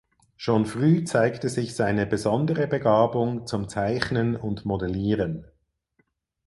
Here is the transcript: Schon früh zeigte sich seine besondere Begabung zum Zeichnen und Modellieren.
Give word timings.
Schon 0.35 0.65
früh 0.65 1.03
zeigte 1.03 1.47
sich 1.47 1.75
seine 1.75 2.07
besondere 2.07 2.65
Begabung 2.65 3.45
zum 3.45 3.69
Zeichnen 3.69 4.35
und 4.35 4.65
Modellieren. 4.65 5.45